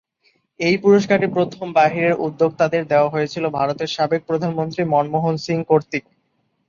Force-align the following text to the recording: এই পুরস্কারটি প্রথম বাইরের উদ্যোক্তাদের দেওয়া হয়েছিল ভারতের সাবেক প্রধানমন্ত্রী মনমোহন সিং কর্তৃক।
এই 0.59 0.75
পুরস্কারটি 0.83 1.27
প্রথম 1.35 1.65
বাইরের 1.77 2.13
উদ্যোক্তাদের 2.25 2.83
দেওয়া 2.87 3.11
হয়েছিল 3.13 3.43
ভারতের 3.57 3.89
সাবেক 3.95 4.21
প্রধানমন্ত্রী 4.29 4.81
মনমোহন 4.93 5.35
সিং 5.37 5.57
কর্তৃক। 5.69 6.03